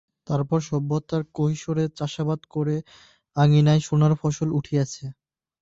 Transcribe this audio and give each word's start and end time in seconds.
তারপর 0.27 0.59
সভ্যতার 0.69 1.21
কৈশোরে 1.35 1.85
চাষাবাদ 1.97 2.39
করে 2.53 2.75
আঙিনায় 3.35 3.81
সোনার 3.87 4.13
ফসল 4.21 4.49
উঠিয়েছে। 4.59 5.03